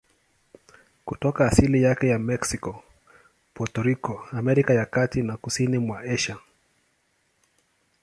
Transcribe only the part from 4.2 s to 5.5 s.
Amerika ya Kati na